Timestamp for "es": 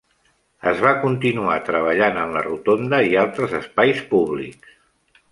0.69-0.79